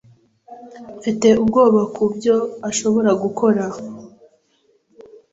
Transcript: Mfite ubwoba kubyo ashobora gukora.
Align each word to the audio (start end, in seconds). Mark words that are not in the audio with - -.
Mfite 0.97 1.27
ubwoba 1.41 1.81
kubyo 1.95 2.35
ashobora 2.69 3.11
gukora. 3.23 3.63